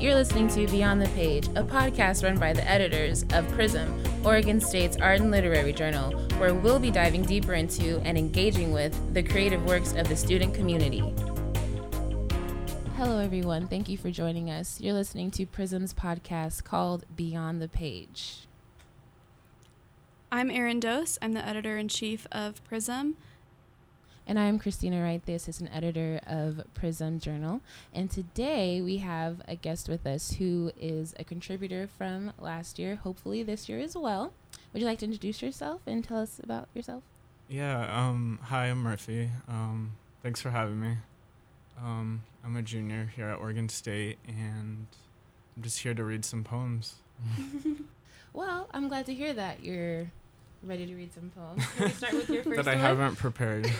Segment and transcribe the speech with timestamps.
[0.00, 4.60] You're listening to Beyond the Page, a podcast run by the editors of Prism, Oregon
[4.60, 9.24] State's art and literary journal, where we'll be diving deeper into and engaging with the
[9.24, 11.00] creative works of the student community.
[12.96, 13.66] Hello, everyone.
[13.66, 14.80] Thank you for joining us.
[14.80, 18.46] You're listening to Prism's podcast called Beyond the Page.
[20.30, 21.18] I'm Erin Dose.
[21.20, 23.16] I'm the editor in chief of Prism.
[24.28, 27.62] And I'm Christina Wright, the assistant editor of Prism Journal.
[27.94, 32.96] And today we have a guest with us who is a contributor from last year,
[32.96, 34.34] hopefully this year as well.
[34.70, 37.04] Would you like to introduce yourself and tell us about yourself?
[37.48, 39.30] Yeah, um, hi, I'm Murphy.
[39.48, 40.98] Um, thanks for having me.
[41.82, 44.88] Um, I'm a junior here at Oregon State, and
[45.56, 46.96] I'm just here to read some poems.
[48.34, 50.10] well, I'm glad to hear that you're
[50.62, 51.64] ready to read some poems.
[51.76, 52.80] Can we start with your first that I one?
[52.84, 53.64] haven't prepared.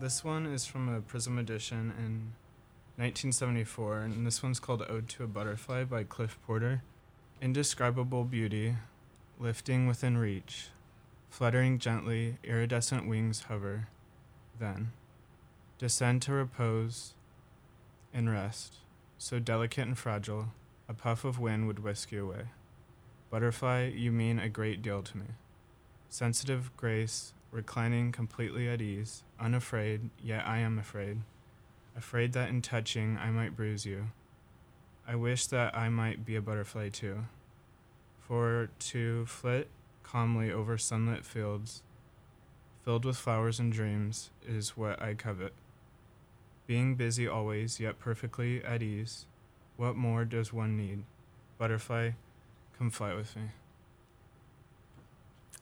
[0.00, 2.32] this one is from a Prism edition in
[2.96, 6.82] 1974, and this one's called Ode to a Butterfly by Cliff Porter.
[7.40, 8.76] Indescribable beauty,
[9.38, 10.68] lifting within reach,
[11.30, 13.88] fluttering gently, iridescent wings hover,
[14.60, 14.92] then
[15.78, 17.14] descend to repose
[18.14, 18.76] and rest,
[19.18, 20.48] so delicate and fragile,
[20.88, 22.42] a puff of wind would whisk you away.
[23.32, 25.24] Butterfly, you mean a great deal to me.
[26.10, 31.22] Sensitive grace, reclining completely at ease, unafraid, yet I am afraid.
[31.96, 34.08] Afraid that in touching I might bruise you.
[35.08, 37.24] I wish that I might be a butterfly too.
[38.20, 39.68] For to flit
[40.02, 41.82] calmly over sunlit fields,
[42.84, 45.54] filled with flowers and dreams, is what I covet.
[46.66, 49.24] Being busy always, yet perfectly at ease,
[49.78, 51.04] what more does one need?
[51.56, 52.10] Butterfly,
[52.82, 53.42] Come fly with me.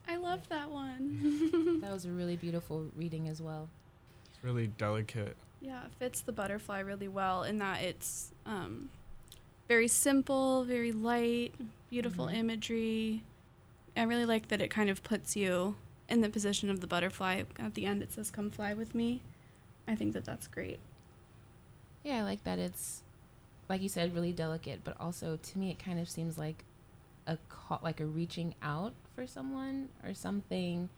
[0.09, 1.81] I love that one.
[1.83, 3.69] that was a really beautiful reading as well.
[4.31, 5.37] It's really delicate.
[5.61, 8.89] Yeah, it fits the butterfly really well in that it's um,
[9.69, 11.53] very simple, very light,
[11.91, 12.37] beautiful mm-hmm.
[12.37, 13.23] imagery.
[13.95, 15.77] I really like that it kind of puts you
[16.09, 17.43] in the position of the butterfly.
[17.59, 19.21] At the end, it says, Come fly with me.
[19.87, 20.79] I think that that's great.
[22.03, 23.03] Yeah, I like that it's,
[23.69, 26.65] like you said, really delicate, but also to me, it kind of seems like
[27.27, 30.89] a call, like a reaching out for someone or something,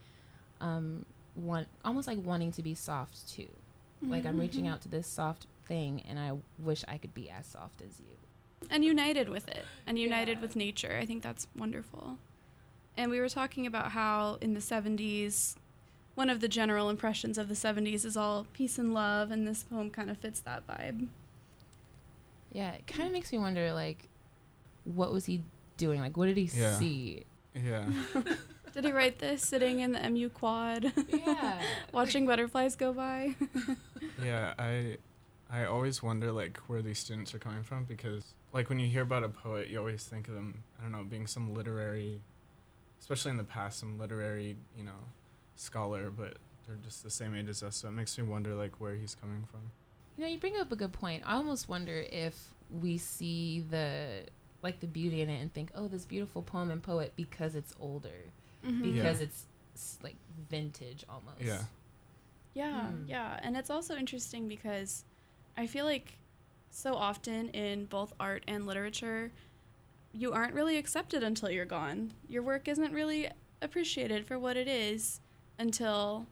[0.60, 3.48] um, want almost like wanting to be soft too.
[4.02, 4.10] Mm-hmm.
[4.10, 4.74] Like I'm reaching mm-hmm.
[4.74, 8.16] out to this soft thing, and I wish I could be as soft as you.
[8.70, 10.42] And united with it, and united yeah.
[10.42, 10.98] with nature.
[11.00, 12.18] I think that's wonderful.
[12.96, 15.56] And we were talking about how in the 70s,
[16.14, 19.64] one of the general impressions of the 70s is all peace and love, and this
[19.64, 21.08] poem kind of fits that vibe.
[22.52, 24.08] Yeah, it kind of makes me wonder, like,
[24.84, 25.42] what was he
[25.76, 26.00] doing?
[26.00, 26.78] Like, what did he yeah.
[26.78, 27.24] see?
[27.54, 27.86] Yeah.
[28.74, 30.92] did he write this sitting in the MU quad?
[31.08, 31.60] Yeah.
[31.92, 33.34] watching butterflies go by?
[34.24, 34.96] yeah, I
[35.50, 39.02] I always wonder like where these students are coming from because like when you hear
[39.02, 42.20] about a poet, you always think of them, I don't know, being some literary
[43.02, 44.92] especially in the past, some literary, you know,
[45.56, 48.80] scholar, but they're just the same age as us, so it makes me wonder like
[48.80, 49.60] where he's coming from.
[50.16, 51.24] You know, you bring up a good point.
[51.26, 54.24] I almost wonder if we see the
[54.62, 57.74] like the beauty in it and think, oh, this beautiful poem and poet because it's
[57.80, 58.30] older,
[58.64, 58.82] mm-hmm.
[58.82, 59.24] because yeah.
[59.24, 60.16] it's, it's, like
[60.50, 61.40] vintage almost.
[61.40, 61.62] Yeah.
[62.54, 63.08] Yeah, mm.
[63.08, 65.04] yeah, and it's also interesting because
[65.56, 66.18] I feel like
[66.70, 69.32] so often in both art and literature,
[70.12, 72.12] you aren't really accepted until you're gone.
[72.28, 73.28] Your work isn't really
[73.62, 75.20] appreciated for what it is
[75.58, 76.26] until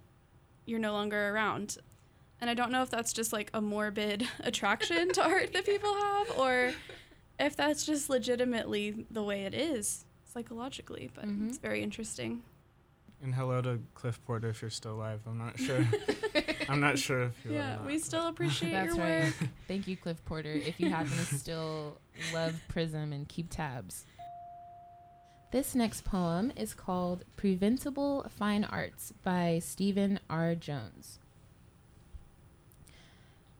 [0.67, 1.79] you're no longer around.
[2.41, 5.95] And I don't know if that's just like a morbid attraction to art that people
[5.95, 6.73] have or
[7.51, 11.49] if that's just legitimately the way it is psychologically, but mm-hmm.
[11.49, 12.43] it's very interesting.
[13.25, 15.19] And hello to Cliff Porter if you're still alive.
[15.27, 15.85] I'm not sure.
[16.69, 17.55] I'm not sure if you.
[17.55, 19.25] Yeah, we still appreciate That's your right.
[19.25, 19.35] work.
[19.69, 20.53] Thank you, Cliff Porter.
[20.53, 21.99] If you happen to still
[22.33, 24.07] love Prism and keep tabs.
[25.51, 30.55] This next poem is called Preventable Fine Arts by Stephen R.
[30.55, 31.19] Jones.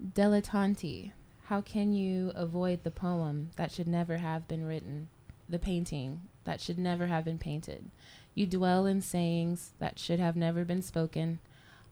[0.01, 1.11] Dilettante.
[1.51, 5.09] How can you avoid the poem that should never have been written,
[5.49, 7.91] the painting that should never have been painted?
[8.37, 11.41] You dwell in sayings that should have never been spoken.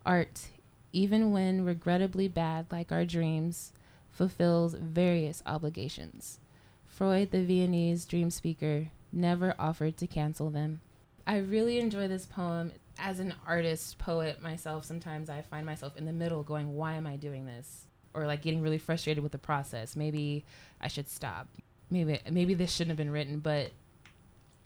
[0.06, 0.50] Art,
[0.92, 3.72] even when regrettably bad like our dreams,
[4.12, 6.38] fulfills various obligations.
[6.86, 10.82] Freud, the Viennese dream speaker, never offered to cancel them.
[11.26, 12.70] I really enjoy this poem.
[12.96, 17.08] As an artist, poet myself, sometimes I find myself in the middle going, why am
[17.08, 17.87] I doing this?
[18.14, 19.94] Or like getting really frustrated with the process.
[19.96, 20.44] Maybe
[20.80, 21.48] I should stop.
[21.90, 23.70] Maybe maybe this shouldn't have been written, but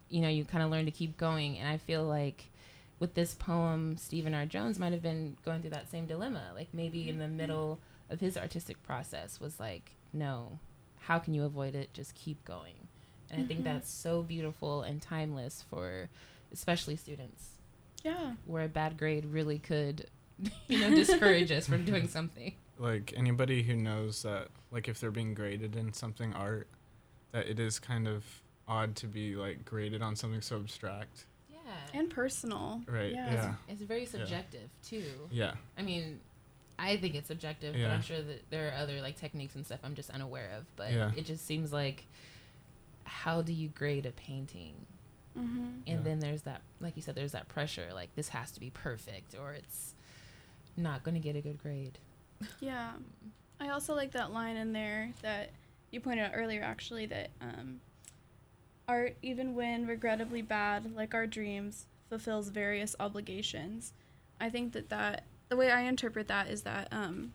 [0.09, 1.59] you know, you kind of learn to keep going.
[1.59, 2.45] And I feel like
[2.99, 4.45] with this poem, Stephen R.
[4.47, 6.51] Jones might have been going through that same dilemma.
[6.55, 7.79] Like maybe in the middle
[8.11, 10.59] of his artistic process was like, no,
[11.01, 11.93] how can you avoid it?
[11.95, 12.75] Just keep going.
[13.31, 13.65] And I think Mhm.
[13.65, 16.11] that's so beautiful and timeless for
[16.53, 17.53] especially students
[18.05, 18.35] Yeah.
[18.45, 20.07] where a bad grade really could
[20.69, 22.53] you know discourage us from doing something.
[22.83, 26.67] Like anybody who knows that, like if they're being graded in something art,
[27.31, 28.25] that it is kind of
[28.67, 31.27] odd to be like graded on something so abstract.
[31.49, 31.59] Yeah.
[31.95, 32.83] And personal.
[32.89, 33.33] Right, Yeah.
[33.33, 33.55] yeah.
[33.69, 35.05] It's very subjective too.
[35.31, 35.53] Yeah.
[35.79, 36.19] I mean,
[36.79, 39.79] I think it's subjective, but I'm sure that there are other like techniques and stuff
[39.85, 40.65] I'm just unaware of.
[40.75, 41.13] But Yeah.
[41.17, 42.05] it just seems like,
[43.05, 44.75] how do you grade a painting?
[45.39, 45.59] Mm-hmm.
[45.59, 45.97] And Yeah.
[46.03, 49.37] then there's that, like you said, there's that pressure, like this has to be perfect
[49.41, 49.95] or it's
[50.77, 51.99] not going to get a good grade.
[52.61, 52.93] Yeah.
[53.61, 55.51] I also like that line in there that
[55.91, 57.81] you pointed out earlier, actually, that um,
[58.89, 63.93] art, even when regrettably bad, like our dreams, fulfills various obligations.
[64.41, 67.35] I think that that the way I interpret that is that um,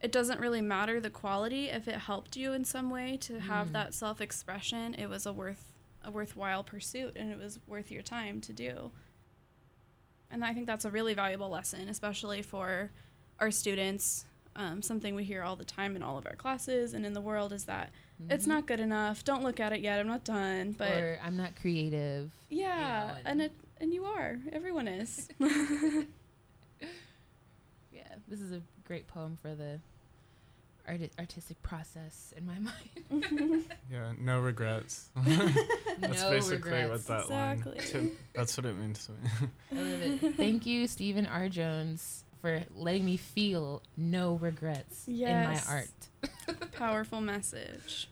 [0.00, 3.68] it doesn't really matter the quality if it helped you in some way to have
[3.68, 3.72] Mm.
[3.72, 4.94] that self-expression.
[4.94, 5.72] It was a worth
[6.04, 8.90] a worthwhile pursuit, and it was worth your time to do.
[10.30, 12.90] And I think that's a really valuable lesson, especially for
[13.40, 14.24] our students.
[14.54, 17.22] Um, something we hear all the time in all of our classes and in the
[17.22, 17.90] world is that
[18.28, 18.48] it's Mhm.
[18.48, 19.24] not good enough.
[19.24, 19.98] Don't look at it yet.
[19.98, 20.72] I'm not done.
[20.72, 22.30] But or I'm not creative.
[22.50, 24.38] yeah, know, and and- it and you are.
[24.52, 25.28] Everyone is.
[27.92, 29.78] Yeah, this is a great poem for the
[30.88, 33.64] arti- artistic process in my mind.
[33.90, 34.12] Yeah.
[34.18, 35.10] No regrets.
[35.16, 36.90] That's no basically regrets.
[36.90, 37.72] what that Exactly.
[37.78, 38.10] line.
[38.10, 39.48] To, that's what it means to me.
[39.72, 40.36] I love it.
[40.36, 41.48] Thank you, Stephen R.
[41.48, 45.88] Jones, for letting me feel no regrets in my art.
[46.72, 48.10] Powerful message.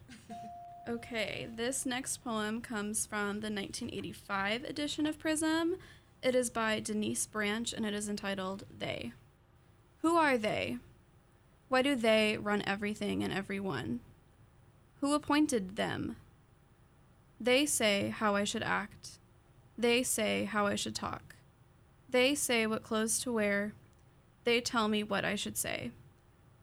[0.89, 5.77] Okay, this next poem comes from the 1985 edition of Prism.
[6.23, 9.13] It is by Denise Branch and it is entitled They.
[9.99, 10.79] Who are they?
[11.69, 14.01] Why do they run everything and everyone?
[15.01, 16.17] Who appointed them?
[17.41, 19.19] They say how I should act.
[19.77, 21.37] They say how I should talk.
[22.09, 23.73] They say what clothes to wear.
[24.45, 25.91] They tell me what I should say.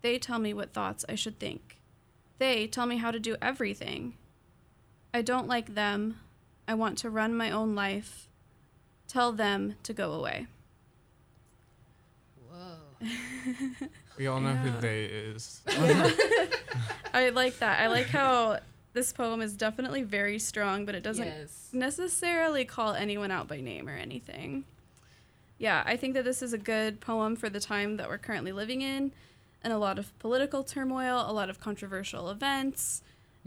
[0.02, 1.80] They tell me what thoughts I should think.
[2.40, 4.14] They tell me how to do everything.
[5.14, 6.20] I don't like them.
[6.68, 8.28] I want to run my own life.
[9.08, 10.48] Tell them to go away.
[12.50, 13.08] Whoa.
[14.18, 14.58] We all know Yeah.
[14.58, 15.62] who they is.
[17.14, 17.80] I like that.
[17.80, 18.60] I like how
[18.94, 21.70] this poem is definitely very strong, but it doesn't yes.
[21.72, 24.66] necessarily call anyone out by name or anything.
[25.58, 28.52] Yeah, I think that this is a good poem for the time that we're currently
[28.52, 29.12] living in
[29.64, 33.02] and a lot of political turmoil, a lot of controversial events.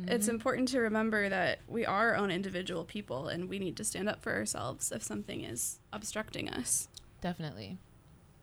[0.09, 0.31] It's Mhm.
[0.31, 4.09] important to remember that we are our own individual people and we need to stand
[4.09, 6.89] up for ourselves if something is obstructing us.
[7.21, 7.77] Definitely.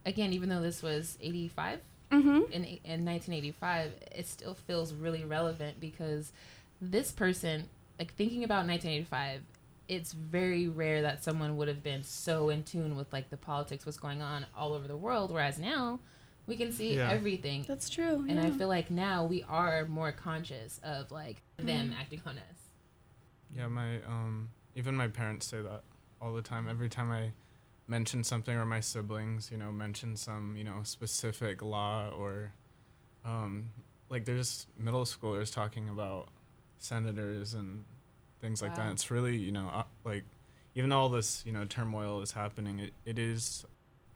[0.05, 1.81] Again, even though this was 85
[2.11, 2.51] Mm-hmm.
[2.53, 6.31] in, in 1985, it still feels really relevant because
[6.79, 7.67] this person,
[7.99, 9.41] like thinking about 1985,
[9.87, 13.85] it's very rare that someone would have been so in tune with like the politics,
[13.85, 15.31] what's going on all over the world.
[15.31, 15.99] Whereas now,
[16.45, 17.09] we can see Yeah.
[17.09, 17.65] everything.
[17.67, 18.25] That's true.
[18.27, 21.99] And I feel like now we are more conscious of like them Mhm.
[21.99, 22.69] acting on us.
[23.55, 25.83] Yeah, my um even my parents say that
[26.21, 26.67] all the time.
[26.67, 27.33] Every time I
[27.87, 32.53] mention something or my siblings, you know, mention some, you know, specific law or
[33.25, 33.71] um
[34.09, 36.29] like there's middle schoolers talking about
[36.77, 37.85] senators and
[38.41, 38.85] things like Wow.
[38.87, 38.91] that.
[38.93, 40.23] It's really, you know, uh, like
[40.75, 43.65] even though all this, you know, turmoil is happening, it, it is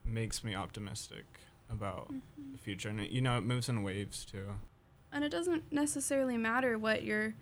[0.05, 1.25] makes me optimistic
[1.69, 2.51] about Mhm.
[2.53, 2.89] the future.
[2.89, 4.55] And it, you know, it moves in waves too.
[5.11, 7.33] And it doesn't necessarily matter what your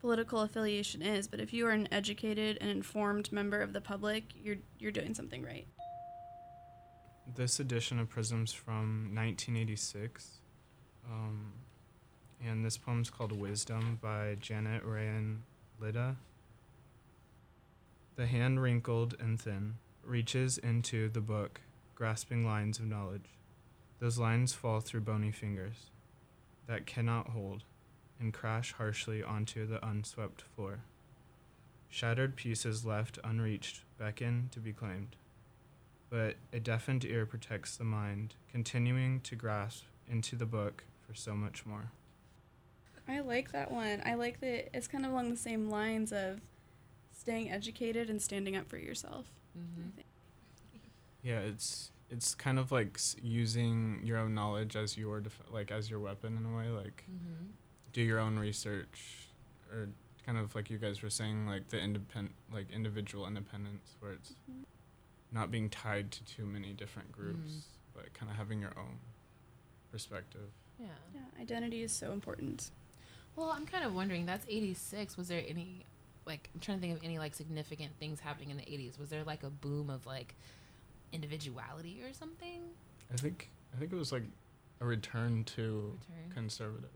[0.00, 4.24] political affiliation is, but if you are an educated and informed member of the public,
[4.36, 5.66] you're you're doing something right.
[7.34, 10.38] This edition of Prisms from 1986.
[11.10, 11.52] Um,
[12.44, 15.38] and this poem's called Wisdom by Janet Rayan
[15.80, 16.16] Lida.
[18.16, 21.60] The hand wrinkled and thin reaches into the book,
[21.94, 23.30] grasping lines of knowledge.
[23.98, 25.90] Those lines fall through bony fingers
[26.66, 27.64] that cannot hold
[28.18, 30.80] and crash harshly onto the unswept floor.
[31.88, 35.16] Shattered pieces left unreached beckon to be claimed
[36.10, 41.34] but a deafened ear protects the mind, continuing to grasp into the book for so
[41.34, 41.90] much more.
[43.08, 44.02] I like that one.
[44.04, 46.40] I like that it's kind of along the same lines of
[47.16, 49.26] staying educated and standing up for yourself.
[49.58, 50.00] Mm-hmm.
[51.22, 55.90] Yeah, it's it's kind of like using your own knowledge as your def- like as
[55.90, 56.68] your weapon in a way.
[56.68, 57.46] Like Mm-hmm.
[57.92, 59.28] do your own research,
[59.72, 59.88] or
[60.24, 64.34] kind of like you guys were saying, like the independent, like individual independence, where it's
[64.50, 64.64] Mhm.
[65.32, 67.62] not being tied to too many different groups, Mm.
[67.94, 68.98] but kind of having your own
[69.90, 70.50] perspective.
[70.78, 70.88] Yeah.
[71.14, 72.70] Yeah, identity is so important.
[73.36, 74.26] Well, I'm kind of wondering.
[74.26, 75.16] That's '86.
[75.16, 75.84] Was there any,
[76.26, 78.98] like, I'm trying to think of any like significant things happening in the '80s?
[78.98, 80.34] Was there like a boom of like
[81.12, 82.62] individuality or something?
[83.12, 84.24] I think I think it was like
[84.80, 86.32] a return to Return.
[86.34, 86.90] conservative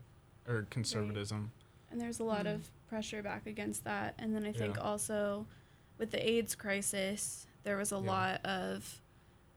[0.47, 1.51] or conservatism.
[1.91, 2.55] And there's a lot Mm.
[2.55, 4.15] of pressure back against that.
[4.17, 4.81] And then I think Yeah.
[4.81, 5.45] also
[5.97, 8.01] with the AIDS crisis, there was a Yeah.
[8.11, 9.00] lot of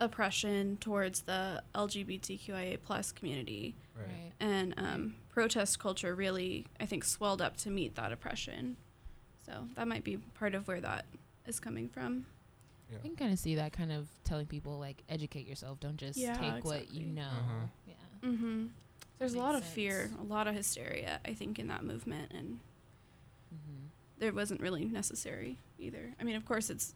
[0.04, 3.74] oppression towards the LGBTQIA plus community.
[3.96, 4.06] Right.
[4.06, 4.32] Right.
[4.40, 8.76] And um, protest culture really, I think, swelled up to meet that oppression.
[9.46, 11.04] So that might be part of where that
[11.46, 12.26] is coming from.
[12.90, 12.98] Yeah.
[13.02, 15.80] I can kind of see that kind of telling people like educate yourself.
[15.80, 17.22] Don't just Yeah, take what you know.
[17.22, 17.66] Uh-huh.
[17.86, 18.28] Yeah.
[18.28, 18.66] Mm-hmm.
[19.18, 22.32] There's a Makes lot of fear, a lot of hysteria, I think, in that movement,
[22.34, 22.58] and
[23.50, 23.86] hmm
[24.18, 26.14] there wasn't really necessary either.
[26.20, 26.94] I mean, of course, it's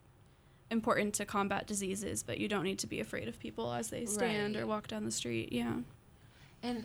[0.70, 4.04] important to combat diseases, but you don't need to be afraid of people as they
[4.06, 5.52] stand or walk down the street.
[5.52, 5.76] Yeah.
[6.62, 6.84] And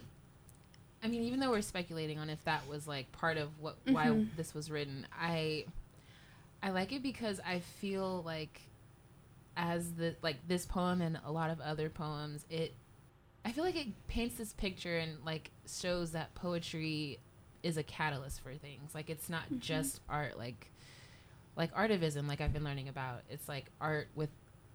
[1.03, 4.07] I mean, even though we're speculating on if that was like part of what why
[4.07, 4.35] Mhm.
[4.37, 5.65] this was written, I
[6.61, 8.61] I like it because I feel like
[9.57, 12.73] as the like this poem and a lot of other poems, it
[13.45, 17.19] I feel like it paints this picture and like shows that poetry
[17.61, 18.95] is a catalyst for things.
[18.95, 19.59] Like it's not Mhm.
[19.59, 20.69] just art like
[21.55, 23.21] like artivism like I've been learning about.
[23.29, 24.29] It's like art with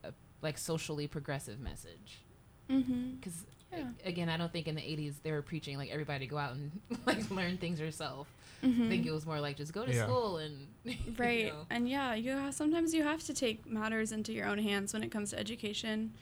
[0.04, 2.24] a like socially progressive message
[2.70, 3.14] Mm-hmm.
[3.16, 3.84] because Yeah.
[4.04, 6.70] again, I don't think in the '80s they were preaching like everybody go out and
[7.06, 8.28] like learn things yourself.
[8.62, 8.82] Mm-hmm.
[8.84, 10.04] I think it was more like just go to Yeah.
[10.04, 11.64] school and you right know.
[11.70, 15.02] and yeah you ha- sometimes you have to take matters into your own hands when
[15.02, 16.12] it comes to education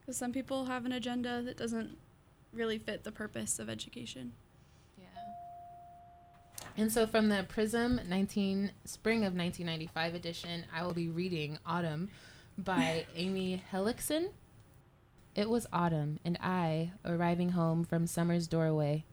[0.00, 1.96] because some people have an agenda that doesn't
[2.52, 4.38] really fit the purpose of education Yeah.
[6.76, 12.08] And so from the Prism 19 spring of 1995 edition, I will be reading Autumn
[12.56, 14.30] by Amy Hellickson.
[15.34, 19.04] It was autumn, and I, arriving home from summer's doorway,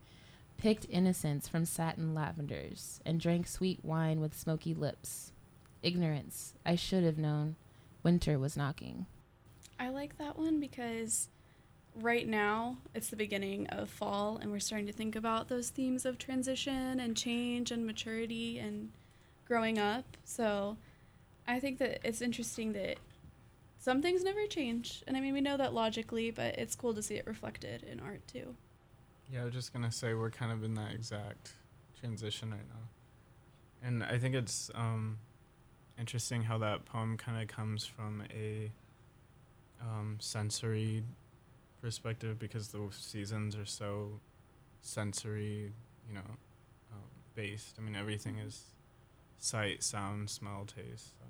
[0.57, 5.31] picked innocence from satin lavenders and drank sweet wine with smoky lips.
[5.81, 7.55] Ignorance, I should have known.
[8.03, 9.05] Winter was knocking.
[9.79, 11.29] i like that one because
[12.01, 16.05] right now it's the beginning of fall and we're starting to think about those themes
[16.05, 18.91] of transition and change and maturity and
[19.45, 20.17] growing up.
[20.23, 20.77] So
[21.47, 22.97] i think that it's interesting that
[23.79, 27.01] some things never change and i mean we know that logically but it's cool to
[27.01, 28.55] see it reflected in art too.
[29.31, 31.53] Yeah, I was just gonna say we're kind of in that exact
[31.99, 35.19] transition right now, and I think it's um,
[35.99, 38.71] interesting how that poem kind of comes from a
[39.81, 41.03] um, sensory
[41.81, 44.19] perspective because the seasons are so
[44.81, 45.71] sensory,
[46.07, 46.21] you know,
[46.91, 47.01] um,
[47.35, 47.75] based.
[47.77, 48.63] I mean, everything is
[49.37, 51.13] sight, sound, smell, taste.
[51.19, 51.25] So.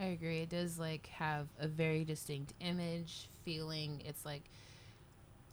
[0.00, 0.40] I agree.
[0.40, 4.02] It does like have a very distinct image, feeling.
[4.04, 4.44] It's like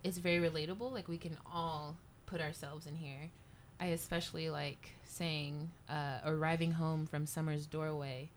[0.03, 0.91] it's very relatable.
[0.91, 3.31] Like we can all put ourselves in here.
[3.79, 8.29] I especially like saying uh, arriving home from summer's doorway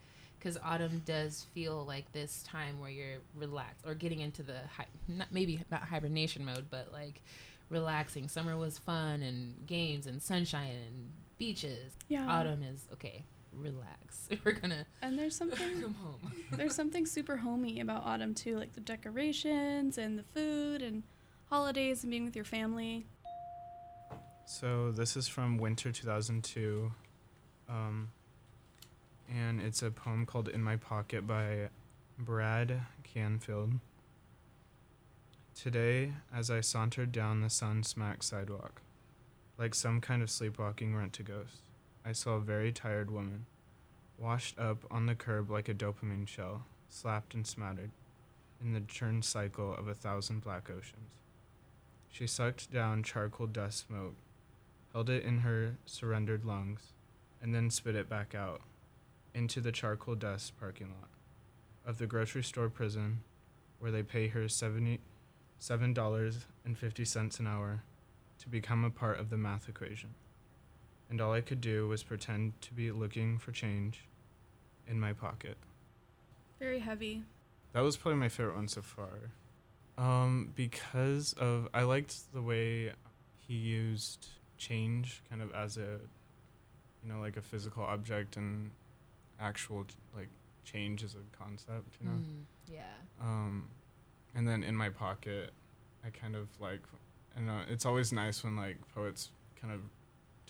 [0.46, 4.86] because autumn does feel like this time where you're relaxed or getting into the hi-
[5.08, 7.20] not maybe not hibernation mode, but like
[7.68, 8.28] relaxing.
[8.28, 11.94] Summer was fun and games and sunshine and beaches.
[12.06, 13.24] yeah Autumn is okay.
[13.52, 14.28] Relax.
[14.44, 16.32] We're gonna and there's something come home.
[16.52, 21.02] there's something super homey about autumn too like the decorations and the food and
[21.50, 23.04] holidays and being with your family
[24.46, 26.92] So this is from Winter 2002,
[27.68, 28.10] um,
[29.28, 31.68] and it's a poem called "In My Pocket" by
[32.18, 33.75] Brad Canfield.
[35.54, 38.83] Today, as I sauntered down the sun-smacked sidewalk,
[39.59, 41.62] like some kind of sleepwalking rent-a-ghost,
[42.04, 43.47] I saw a very tired woman,
[44.18, 47.90] washed up on the curb like a dopamine shell, slapped and smattered,
[48.61, 51.11] in the churn cycle of a thousand black oceans.
[52.11, 54.14] She sucked down charcoal dust smoke
[54.97, 56.95] held it in her surrendered lungs,
[57.42, 58.62] and then spit it back out
[59.37, 61.11] into the charcoal dust parking lot
[61.85, 63.21] of the grocery store prison
[63.78, 64.99] where they pay her seventy
[65.59, 67.83] seven dollars and fifty cents an hour
[68.38, 70.11] to become a part of the math equation.
[71.11, 74.05] And all I could do was pretend to be looking for change
[74.88, 75.57] in my pocket.
[76.59, 77.23] very heavy
[77.73, 79.31] That was probably my favorite one so far.
[79.99, 82.93] Um, because of I liked the way
[83.47, 84.28] he used
[84.59, 86.00] change kind of as a
[87.02, 88.71] you know, like a physical object and
[89.40, 90.28] actual like
[90.64, 92.14] change as a concept, you know.
[92.16, 92.83] Mm, yeah.
[93.21, 93.69] Um
[94.35, 95.52] and then in my pocket
[96.05, 96.81] I kind of like
[97.37, 99.81] I know, it's always nice when like poets kind of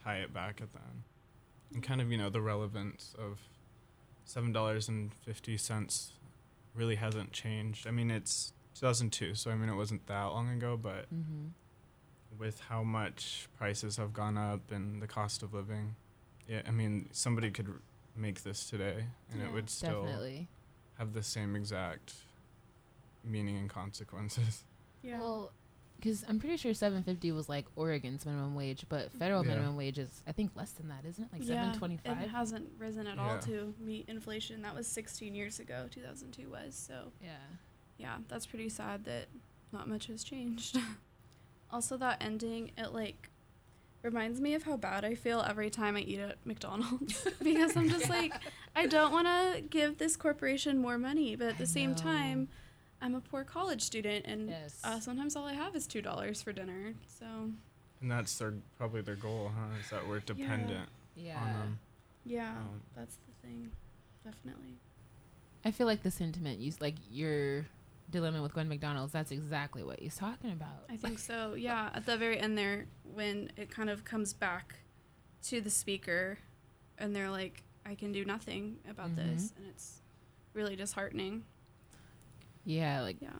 [0.03, 1.03] tie it back at the end.
[1.75, 3.41] And kind of, you know, the relevance of
[4.25, 6.13] seven dollars and fifty cents
[6.75, 7.87] really hasn't changed.
[7.87, 11.07] I mean it's two thousand two, so I mean it wasn't that long ago, but
[11.13, 11.49] Mm-hmm.
[12.39, 15.97] with how much prices have gone up and the cost of living,
[16.49, 17.69] yeah, I mean, somebody could
[18.19, 19.49] make this today, and Yeah.
[19.49, 20.49] it would still Definitely.
[20.99, 22.15] have the same exact
[23.25, 24.65] meaning and consequences.
[25.03, 25.21] Yeah.
[25.21, 25.53] Well,
[25.99, 29.51] because I'm pretty sure 750 was like Oregon's minimum wage, but federal Yeah.
[29.55, 31.33] minimum wage is I think less than that, isn't it?
[31.33, 32.23] Like Yeah, 725.
[32.23, 34.63] It hasn't risen at all to meet inflation.
[34.63, 35.87] That was 16 years ago.
[35.93, 37.13] 2002 was so.
[37.23, 37.37] yeah.
[37.99, 39.29] yeah, that's pretty sad that
[39.73, 40.77] not much has changed.
[41.71, 43.31] also, that ending, it like
[44.07, 47.91] reminds me of how bad I feel every time I eat at McDonald's because I'm
[47.91, 48.33] just like,
[48.75, 51.97] I don't want to give this corporation more money, but at I the same know.
[51.97, 52.49] time,
[53.03, 54.81] I'm a poor college student and Yes.
[54.85, 56.95] uh, sometimes all I have is two dollars for dinner.
[57.19, 57.27] So
[58.01, 59.77] And that's their probably their goal, huh?
[59.81, 61.41] Is that we're dependent Yeah.
[61.43, 61.79] on them.
[62.25, 63.71] yeah, Um, that's the thing,
[64.25, 64.77] definitely.
[65.65, 67.67] I feel like the sentiment you s- like your
[68.11, 69.13] dilemma with to McDonald's.
[69.13, 70.85] That's exactly what he's talking about.
[70.89, 71.55] I think so.
[71.55, 74.77] Yeah, at the very end there, when it kind of comes back
[75.45, 76.39] to the speaker,
[76.99, 80.01] and they're like, "I can do nothing about this," and it's
[80.55, 81.45] really disheartening.
[82.65, 83.31] Yeah, like Yeah.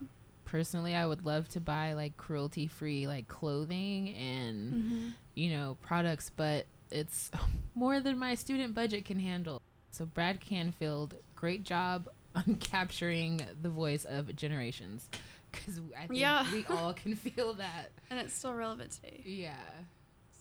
[0.45, 5.07] personally, I would love to buy like cruelty free like clothing and Mm-hmm.
[5.35, 7.31] you know products, but it's
[7.75, 9.61] more than my student budget can handle.
[9.91, 12.07] So Brad Canfield, great job
[12.37, 15.09] on capturing the voice of generations,
[15.51, 16.45] because I think Yeah.
[16.51, 17.91] we all can feel that.
[18.09, 19.21] And it's still relevant today.
[19.25, 19.55] Yeah,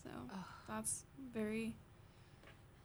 [0.02, 0.38] So Ugh.
[0.68, 1.74] that's very,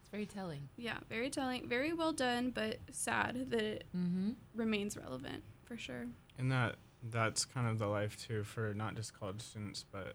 [0.02, 0.70] it's very telling.
[0.78, 4.32] yeah, very telling, very well done, but sad that it Mm-hmm.
[4.56, 6.08] remains relevant for sure.
[6.38, 6.76] And that
[7.10, 10.14] that's kind of the life too for not just college students, but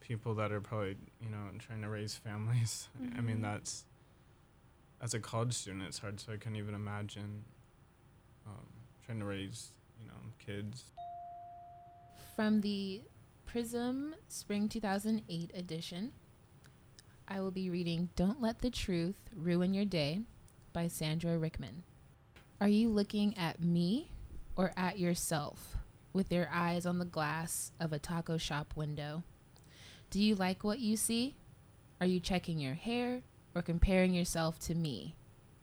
[0.00, 2.88] people that are probably you know trying to raise families.
[3.16, 3.42] I mean Mhm.
[3.42, 3.84] that's
[5.00, 6.20] as a college student, it's hard.
[6.20, 7.44] So I couldn't even imagine
[9.10, 10.84] trying to raise you know kids.
[12.36, 13.02] From the
[13.44, 16.12] Prism Spring 2008 edition,
[17.26, 20.20] I will be reading Don't Let the Truth Ruin Your Day
[20.72, 21.82] by Sandra Rickman.
[22.60, 24.12] Are you looking at me
[24.54, 25.76] or at yourself
[26.12, 29.24] with your eyes on the glass of a taco shop window?
[30.10, 31.34] Do you like what you see?
[32.00, 33.22] Are you checking your hair
[33.56, 35.16] or comparing yourself to me?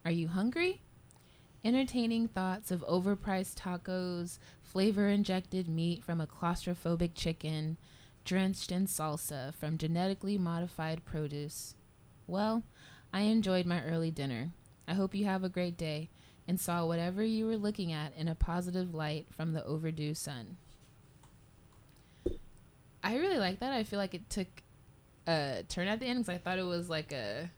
[0.03, 0.81] Are you hungry?
[1.67, 7.75] Entertaining thoughts of overpriced tacos, flavor injected meat from a claustrophobic chicken,
[8.23, 11.75] drenched in salsa from genetically modified produce.
[12.25, 12.63] Well,
[13.12, 14.51] I enjoyed my early dinner.
[14.88, 16.10] I hope you have a great day
[16.47, 20.56] and saw whatever you were looking at in a positive light from the overdue sun.
[23.03, 23.73] I really like that.
[23.73, 24.47] I feel like it took
[25.27, 27.51] a turn at the end because I thought it was like a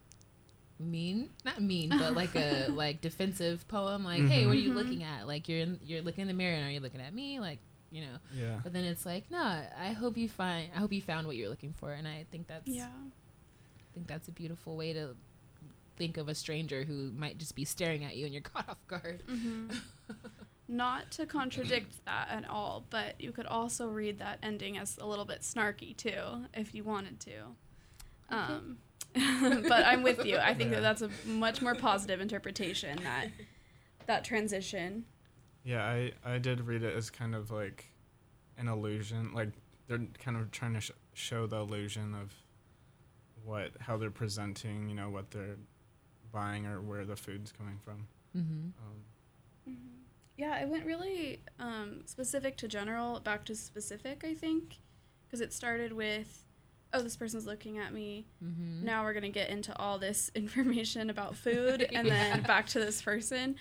[0.80, 4.04] mean, not mean, but like a like defensive poem.
[4.04, 4.76] Like, hey, what are you Mhm.
[4.76, 5.28] looking at?
[5.28, 7.40] Like you're in, you're looking in the mirror and are you looking at me?
[7.40, 7.60] Like,
[7.92, 8.18] you know.
[8.34, 8.60] Yeah.
[8.64, 9.40] But then it's like, no,
[9.78, 12.48] I hope you find, I hope you found what you're looking for, and I think
[12.48, 12.88] that's, Yeah.
[12.88, 15.16] I think that's a beautiful way to
[15.98, 18.88] think of a stranger who might just be staring at you and you're caught off
[18.88, 19.24] guard.
[19.28, 19.68] hmm
[20.68, 25.06] Not to contradict that at all, but you could also read that ending as a
[25.08, 27.32] little bit snarky too, if you wanted to.
[28.30, 28.78] Um,
[29.14, 30.38] but I'm with you.
[30.38, 30.80] I think Yeah.
[30.82, 33.30] that that's a much more positive interpretation that
[34.06, 35.06] that transition.
[35.64, 37.86] Yeah, I I did read it as kind of like
[38.58, 39.34] an illusion.
[39.34, 39.50] Like
[39.88, 42.34] they're kind of trying to sh- show the illusion of
[43.44, 45.58] what how they're presenting, you know, what they're
[46.32, 48.08] buying or where the food's coming from.
[48.38, 48.68] Mm-hmm.
[49.68, 49.78] Um,
[50.38, 54.24] Yeah, it went really um, specific to general, back to specific.
[54.24, 54.78] I think
[55.26, 56.46] because it started with,
[56.94, 58.26] oh, this person's looking at me.
[58.44, 58.86] Mm-hmm.
[58.86, 62.80] now we're going to get into all this information about food and then back to
[62.80, 63.56] this person.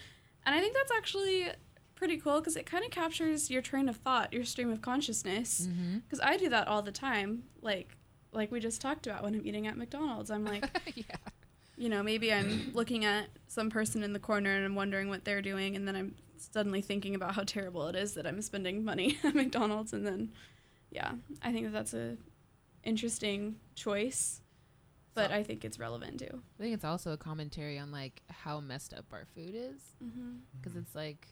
[0.47, 1.49] And I think that's actually
[1.95, 5.69] pretty cool because it kind of captures your train of thought, your stream of consciousness.
[5.69, 5.99] Mm-hmm.
[5.99, 7.43] Because I do that all the time.
[7.61, 7.97] Like,
[8.33, 10.31] like we just talked about when I'm eating at McDonald's.
[10.31, 10.65] I'm like,
[10.95, 11.17] yeah.
[11.77, 15.25] you know, maybe I'm looking at some person in the corner and I'm wondering what
[15.25, 18.85] they're doing, and then I'm suddenly thinking about how terrible it is that I'm spending
[18.85, 20.31] money at McDonald's, and then,
[20.91, 21.13] yeah,
[21.43, 22.17] I think that that's a
[22.85, 24.41] interesting choice,
[25.15, 26.43] but So- I think it's relevant too.
[26.59, 30.37] I think it's also a commentary on like how messed up our food is, Mm-hmm.
[30.57, 31.27] because it's like,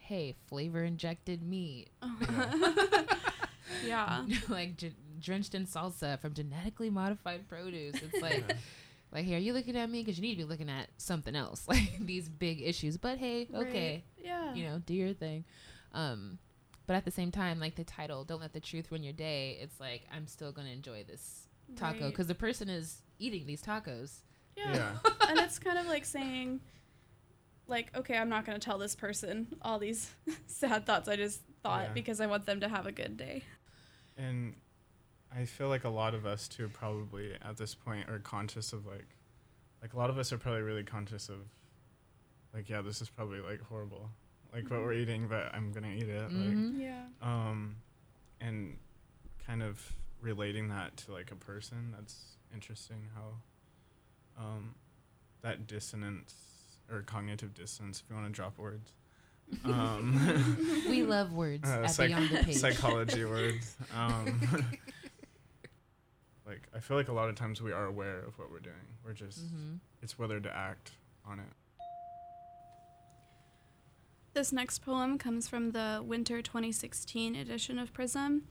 [0.00, 1.88] hey, flavor injected meat,
[3.84, 4.24] yeah.
[4.48, 7.96] like ge- drenched in salsa from genetically modified produce.
[7.96, 8.44] It's like.
[8.48, 8.56] yeah.
[9.10, 10.02] Like, hey, are you looking at me?
[10.02, 12.98] Because you need to be looking at something else, like these big issues.
[12.98, 14.22] But hey, okay, Right.
[14.22, 14.52] Yeah.
[14.54, 15.46] you know, do your thing.
[15.94, 16.38] Um,
[16.88, 19.58] but at the same time, like the title, "Don't Let the Truth Ruin Your Day."
[19.60, 21.46] It's like I'm still gonna enjoy this
[21.76, 22.10] taco Right.
[22.10, 24.22] because the person is eating these tacos.
[24.56, 24.74] Yeah.
[24.74, 25.10] yeah.
[25.28, 26.60] and it's kind of like saying,
[27.68, 30.10] like, okay, I'm not going to tell this person all these
[30.46, 31.92] sad thoughts I just thought Yeah.
[31.92, 33.44] because I want them to have a good day.
[34.16, 34.54] And
[35.30, 38.86] I feel like a lot of us too probably at this point are conscious of
[38.86, 39.06] like
[39.82, 41.36] like a lot of us are probably really conscious of
[42.54, 44.10] like yeah this is probably like horrible
[44.52, 46.78] like what we're eating but i'm gonna eat it Mhm.
[46.80, 47.02] Yeah.
[47.22, 47.76] um
[48.40, 48.76] and
[49.46, 54.74] kind of relating that to like a person that's interesting how um
[55.42, 56.34] that dissonance
[56.90, 58.92] or cognitive dissonance if you want to drop words
[59.64, 60.18] um
[60.88, 62.56] we love words uh, at psych- Beyond the Page.
[62.56, 63.76] psychology words.
[63.94, 64.40] Um,
[66.46, 68.74] like I feel like a lot of times we are aware of what we're doing.
[69.04, 70.92] We're just hmm it's whether to act
[71.26, 71.46] on it.
[74.38, 78.44] This next poem comes from the Winter 2016 edition of Prism.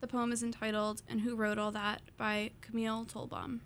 [0.00, 3.60] The poem is entitled And Who Wrote All That by Camille Tolbaum.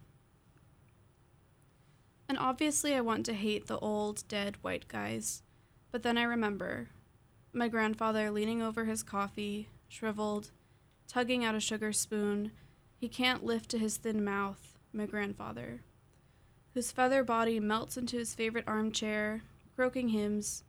[2.29, 5.43] And obviously, I want to hate the old, dead white guys.
[5.91, 6.91] But then I remember
[7.55, 10.51] my grandfather leaning over his coffee, shriveled,
[11.09, 12.51] tugging at a sugar spoon.
[12.95, 15.81] He can't lift to his thin mouth, my grandfather,
[16.75, 20.63] whose feather body melts into his favorite armchair, croaking hymns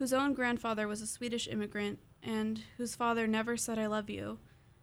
[0.00, 4.38] whose own grandfather was a Swedish immigrant, and whose father never said, I love you,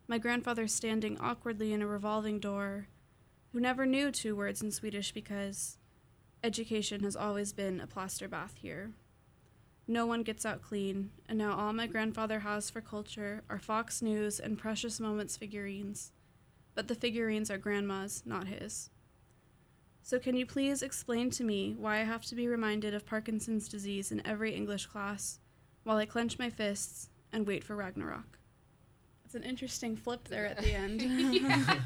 [0.08, 2.88] my grandfather standing awkwardly in a revolving door,
[3.52, 5.80] who never knew two words in Swedish because
[6.44, 8.92] education has always been a plaster bath here.
[9.88, 14.04] No one gets out clean, and now all my grandfather has for culture are Fox
[14.04, 16.12] News and Precious Moments figurines.
[16.76, 18.92] But the figurines are grandma's, not his.
[20.08, 23.68] So, can you please explain to me why I have to be reminded of Parkinson's
[23.68, 25.40] disease in every English class
[25.84, 28.40] while I clench my fists and wait for Ragnarok?
[29.26, 31.02] It's an interesting flip there at the end.
[31.02, 31.84] yeah,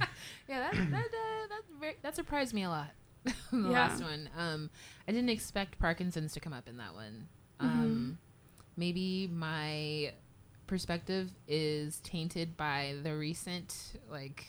[0.48, 2.92] that that uh, that ver- that surprised me a lot.
[3.26, 3.70] the Yeah.
[3.70, 4.30] last one.
[4.38, 4.70] Um,
[5.08, 7.28] I didn't expect Parkinson's to come up in that one.
[7.60, 8.20] Um,
[8.78, 10.14] maybe my
[10.68, 14.46] perspective is tainted by the recent like.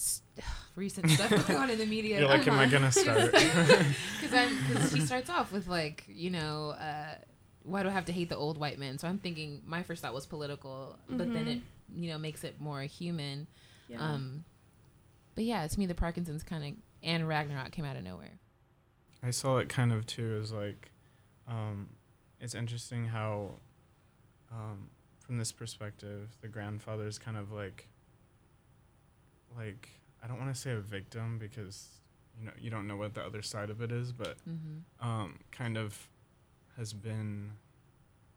[0.00, 0.22] S
[0.76, 2.20] recent stuff going on in the media.
[2.20, 3.32] You're like, am I gonna start?
[3.32, 7.14] Because she starts off with like, you know, uh,
[7.62, 8.98] why do I have to hate the old white men?
[8.98, 11.60] So I'm thinking my first thought was political, but then it,
[11.94, 13.46] you know, makes it more human.
[13.88, 13.98] yeah.
[14.00, 14.44] Um,
[15.34, 18.38] but yeah, to me, the Parkinson's kind of and Ragnarok came out of nowhere.
[19.22, 20.90] I saw it kind of too as like,
[21.48, 21.90] um,
[22.40, 23.50] it's interesting how,
[24.50, 24.88] um,
[25.20, 27.88] from this perspective, the grandfather is kind of like,
[29.56, 29.88] like
[30.22, 31.88] I don't want to say a victim because
[32.38, 35.06] you know you don't know what the other side of it is, but Mm-hmm.
[35.08, 36.08] um, kind of
[36.76, 37.52] has been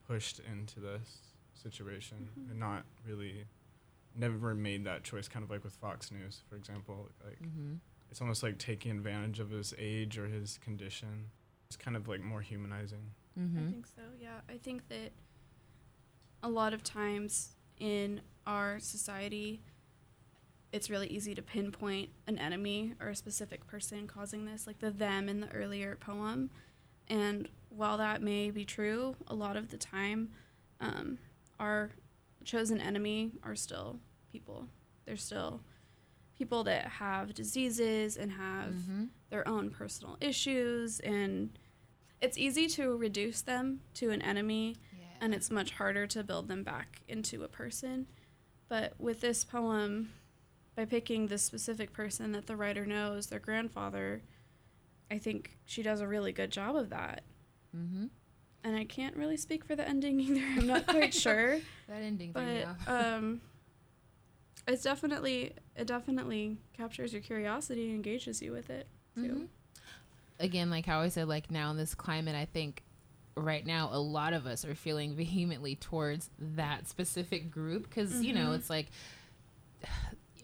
[0.07, 1.19] pushed into this
[1.53, 2.51] situation Mhm.
[2.51, 3.45] and not really
[4.15, 7.75] never made that choice kind of like with Fox News for example like Mm-hmm.
[8.11, 11.31] it's almost like taking advantage of his age or his condition
[11.67, 13.69] it's kind of like more humanizing I Mm-hmm.
[13.71, 14.41] think so, yeah.
[14.49, 15.11] I think that
[16.43, 19.61] a lot of times in our society,
[20.73, 24.91] it's really easy to pinpoint an enemy or a specific person causing this, like the
[24.91, 26.49] them in the earlier poem.
[27.07, 30.29] And while that may be true, a lot of the time,
[30.81, 31.17] um,
[31.59, 31.91] our
[32.43, 33.99] chosen enemy are still
[34.31, 34.67] people.
[35.05, 35.61] They're still
[36.37, 39.03] people that have diseases and have Mm-hmm.
[39.29, 41.51] their own personal issues and
[42.21, 45.05] it's easy to reduce them to an enemy Yeah.
[45.21, 48.07] and it's much harder to build them back into a person
[48.67, 50.09] but with this poem
[50.75, 54.21] by picking this specific person that the writer knows their grandfather
[55.11, 57.23] i think she does a really good job of that
[57.75, 58.05] mm-hmm.
[58.63, 62.31] and i can't really speak for the ending either i'm not quite sure That ending
[62.31, 63.41] but um
[64.67, 69.47] it's definitely it definitely captures your curiosity and engages you with it too Mhm.
[70.39, 72.83] Again, like how I said, like now in this climate, I think
[73.37, 78.33] right now a lot of us are feeling vehemently towards that specific group because you
[78.33, 78.55] know Mhm.
[78.55, 78.87] it's like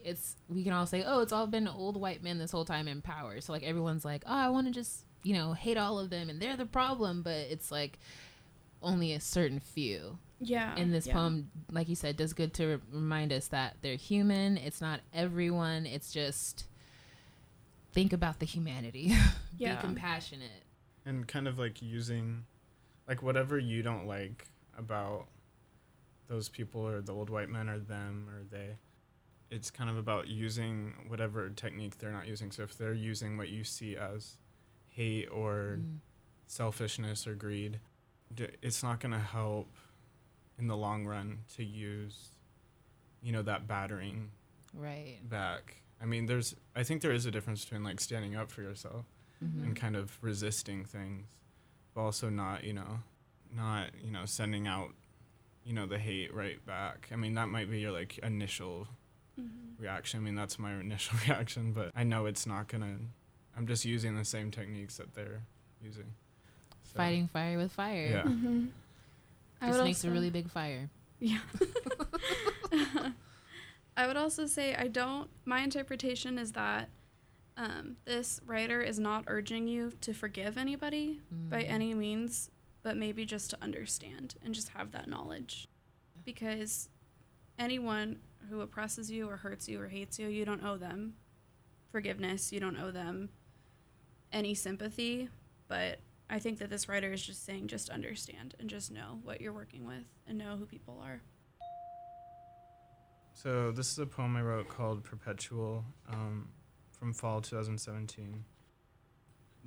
[0.04, 2.88] it's we can all say oh it's all been old white men this whole time
[2.88, 3.40] in power.
[3.40, 6.30] So like everyone's like oh i want to just you know hate all of them
[6.30, 7.22] and they're the problem.
[7.22, 7.98] But it's like
[8.82, 10.18] only a certain few.
[10.40, 10.74] Yeah.
[10.76, 11.14] And this yeah.
[11.14, 14.56] poem like you said does good to re- remind us that they're human.
[14.56, 15.86] It's not everyone.
[15.86, 16.64] It's just
[17.92, 19.12] think about the humanity.
[19.58, 19.74] Yeah.
[19.74, 20.62] be compassionate.
[21.04, 22.44] And kind of like using
[23.06, 25.26] like whatever you don't like about
[26.28, 28.76] those people or the old white men or them or they
[29.50, 33.48] it's kind of about using whatever technique they're not using so if they're using what
[33.48, 34.36] you see as
[34.88, 35.98] hate or Mm.
[36.46, 37.80] selfishness or greed
[38.62, 39.68] it's not going to help
[40.58, 42.30] in the long run to use
[43.22, 44.30] you know that battering
[44.74, 48.50] right back i mean there's i think there is a difference between like standing up
[48.50, 49.04] for yourself
[49.42, 49.64] Mhm.
[49.64, 51.26] and kind of resisting things,
[51.94, 53.00] but also not, you know,
[53.50, 54.94] not, you know, sending out,
[55.64, 57.08] you know, the hate right back.
[57.10, 58.86] I mean, that might be your like initial
[59.38, 59.78] Mhm.
[59.78, 60.20] reaction.
[60.20, 63.04] I mean, that's my initial reaction, but I know it's not going to
[63.56, 65.42] I'm just using the same techniques that they're
[65.82, 66.14] using.
[66.84, 68.06] So, Fighting fire with fire.
[68.06, 68.22] Yeah.
[68.22, 68.66] Mm-hmm.
[69.66, 70.88] Just makes a really big fire.
[71.18, 71.40] Yeah.
[73.96, 75.28] I would also say I don't.
[75.44, 76.88] My interpretation is that
[77.56, 81.70] um, this writer is not urging you to forgive anybody by Mm.
[81.70, 82.50] any means,
[82.82, 85.68] but maybe just to understand and just have that knowledge.
[86.24, 86.88] Because
[87.60, 88.18] anyone
[88.48, 91.14] who oppresses you or hurts you or hates you, you don't owe them
[91.92, 92.52] forgiveness.
[92.52, 93.28] You don't owe them
[94.32, 95.28] any sympathy.
[95.68, 99.40] But I think that this writer is just saying just understand and just know what
[99.40, 101.20] you're working with and know who people are.
[103.34, 106.48] So this is a poem I wrote called Perpetual um,
[106.90, 108.44] from fall 2017.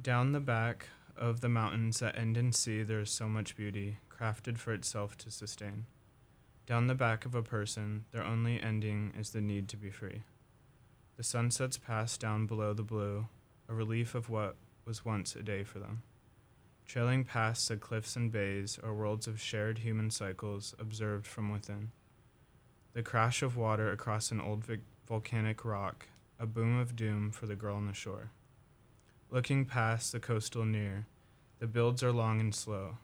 [0.02, 3.98] Down the back of the mountains that end in sea, there is so much beauty,
[4.10, 5.86] crafted for itself to sustain.
[6.66, 10.22] Down the back of a person, their only ending is the need to be free.
[11.18, 13.28] The sunsets pass down below the blue,
[13.68, 16.04] a relief of what was once a day for them.
[16.86, 21.92] Trailing past the cliffs and bays are worlds of shared human cycles observed from within.
[22.94, 26.08] The crash of water across an old vic- volcanic rock,
[26.40, 28.32] a boom of doom for the girl on the shore.
[29.30, 31.08] Looking past the coastal near,
[31.60, 32.98] the builds are long and slow.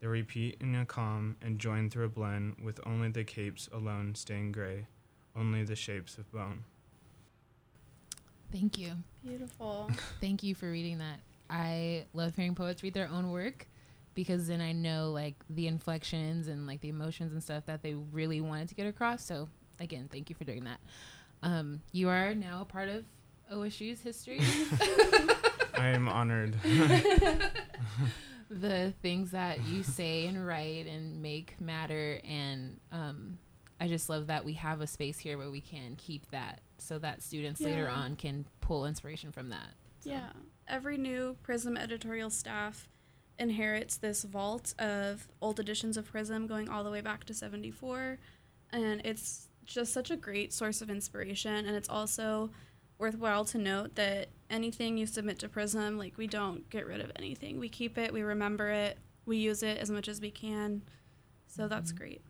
[0.00, 4.14] They repeat in a calm and join through a blend with only the capes alone
[4.14, 4.86] staying gray,
[5.36, 6.64] only the shapes of bone.
[8.52, 8.92] Thank you.
[9.22, 9.90] Beautiful.
[10.20, 11.20] Thank you for reading that.
[11.50, 13.66] I love hearing poets read their own work
[14.14, 17.94] because then I know like the inflections and like the emotions and stuff that they
[17.94, 19.24] really wanted to get across.
[19.24, 19.48] So
[19.80, 20.80] again, thank you for doing that.
[21.42, 23.04] Um, you are now a part of
[23.52, 24.40] OSU's history.
[25.76, 26.56] I am honored.
[28.50, 33.38] the things that you say and write and make matter and um,
[33.80, 36.98] I just love that we have a space here where we can keep that so
[36.98, 39.68] that students later on can pull inspiration from that.
[40.00, 40.30] So, Yeah.
[40.66, 42.88] Every new Prism editorial staff
[43.38, 48.18] inherits this vault of old editions of Prism going all the way back to 74.
[48.72, 51.66] And it's just such a great source of inspiration.
[51.66, 52.50] And it's also
[52.98, 57.12] worthwhile to note that anything you submit to Prism, like we don't get rid of
[57.16, 57.58] anything.
[57.58, 60.82] We keep it, we remember it, we use it as much as we can.
[61.46, 61.98] So that's Mhm.
[61.98, 62.22] great.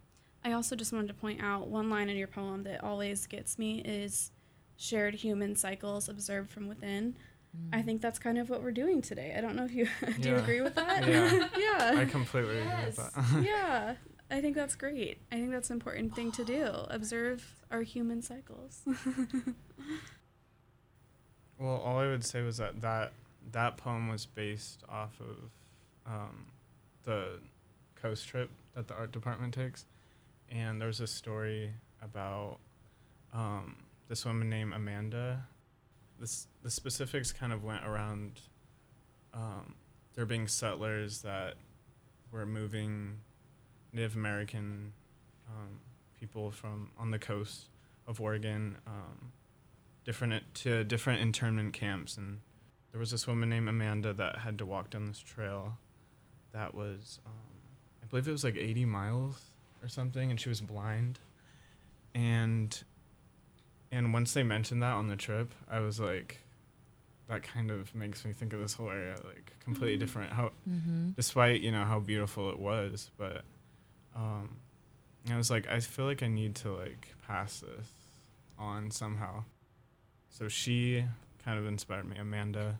[0.45, 3.59] I also just wanted to point out one line in your poem that always gets
[3.59, 4.31] me is
[4.77, 7.17] shared human cycles observed from within.
[7.73, 7.85] I mm.
[7.85, 9.35] think that's kind of what we're doing today.
[9.37, 9.89] I don't know if you
[10.21, 11.07] do you agree with that?
[11.07, 11.49] Yeah.
[11.59, 12.01] yeah.
[12.01, 13.43] I completely agree with that.
[13.43, 13.95] yeah.
[14.31, 15.23] I think that's great.
[15.33, 16.67] I think that's an important thing to do.
[16.89, 18.83] Observe our human cycles.
[21.59, 23.13] Well, all I would say was that that,
[23.53, 25.37] that poem was based off of
[26.07, 26.47] um,
[27.05, 27.41] the
[27.97, 29.85] coast trip that the art department takes,
[30.51, 32.59] and there's a story about
[33.35, 33.77] um,
[34.09, 35.47] this woman named Amanda.
[36.21, 38.41] This the specifics kind of went around
[39.35, 39.75] um,
[40.15, 41.55] there being settlers that
[42.31, 43.19] were moving
[43.93, 44.93] Native American
[45.49, 45.81] um,
[46.21, 47.65] people from on the coast
[48.07, 48.77] of Oregon.
[48.87, 49.33] Um,
[50.09, 52.39] different to different internment camps and
[52.93, 55.77] there was this woman named Amanda that had to walk down this trail
[56.53, 57.33] that was um,
[58.03, 59.37] I believe it was like 80 miles
[59.83, 61.19] or something and she was blind
[62.15, 62.83] and
[63.93, 66.39] and once they mentioned that on the trip I was like
[67.29, 70.01] that kind of makes me think of this whole area like completely Mhm.
[70.01, 71.11] different how Mm-hmm.
[71.17, 73.43] despite you know how beautiful it was but
[74.17, 74.57] um
[75.31, 77.89] i was like i feel like i need to like pass this
[78.59, 79.45] on somehow
[80.31, 81.05] so she
[81.45, 82.79] kind of inspired me amanda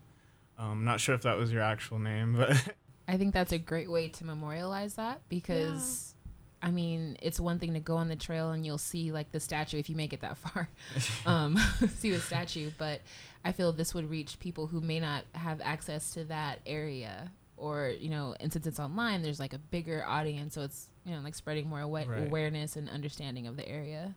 [0.57, 2.55] um not sure if that was your actual name but
[3.07, 6.13] I think that's a great way to memorialize that because
[6.61, 9.39] I mean, it's one thing to go on the trail and you'll see like the
[9.39, 10.69] statue if you make it that far.
[11.25, 11.57] um,
[11.97, 13.01] see the statue, but
[13.43, 17.93] I feel this would reach people who may not have access to that area or,
[17.99, 21.21] you know, and since it's online, there's like a bigger audience, so it's, you know,
[21.21, 22.27] like spreading more awa- Right.
[22.27, 24.13] awareness and understanding of the area.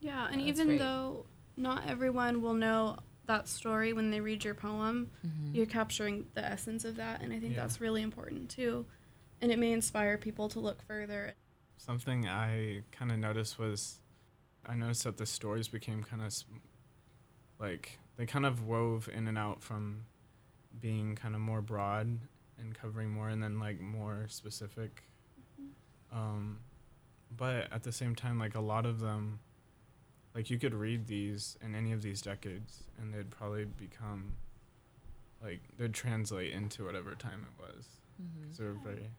[0.00, 0.78] yeah, and That's even great.
[0.78, 5.54] though not everyone will know that story when they read your poem, Mhm.
[5.54, 7.62] you're capturing the essence of that and I think Yeah.
[7.62, 8.86] that's really important too.
[9.40, 11.34] And it may inspire people to look further.
[11.78, 14.00] something i kind of noticed was
[14.64, 16.32] i noticed that the stories became kind of
[17.58, 20.06] like they kind of wove in and out from
[20.80, 22.18] being kind of more broad
[22.58, 25.02] and covering more and then like more specific
[26.10, 26.60] um
[27.36, 29.38] but at the same time like a lot of them
[30.36, 34.34] like you could read these in any of these decades and they'd probably become
[35.42, 37.86] like they'd translate into whatever time it was
[38.22, 38.42] Mhm.
[38.42, 39.10] because they're very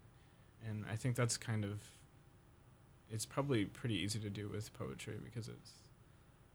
[0.67, 1.79] and i think that's kind of
[3.09, 5.71] it's probably pretty easy to do with poetry because it's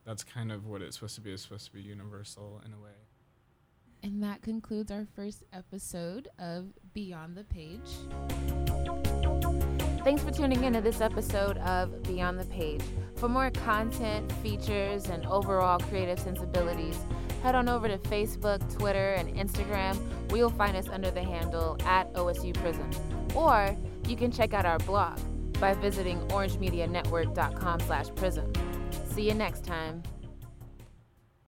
[0.05, 2.79] that's kind of what it's supposed to be it's supposed to be universal in a
[2.79, 2.99] way
[4.05, 8.62] And that concludes our first episode of Beyond the Page.
[10.05, 12.83] Thanks for tuning in to this episode of Beyond the Page.
[13.15, 16.99] For more content, features, and overall creative sensibilities,
[17.45, 19.97] head on over to Facebook, Twitter, and Instagram,
[20.29, 22.91] where you'll find us under the handle at OSU Prism.
[23.37, 23.77] Or
[24.09, 25.21] you can check out our blog
[25.61, 28.53] by visiting orangemedianetwork.com slash prism.
[29.07, 30.03] See you next time.